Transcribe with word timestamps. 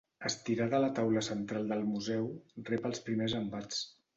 Estirada 0.27 0.77
a 0.77 0.83
la 0.85 0.89
taula 0.99 1.23
central 1.27 1.69
del 1.73 1.85
museu 1.91 2.27
rep 2.71 2.91
els 2.93 3.07
primers 3.11 3.41
embats. 3.45 3.87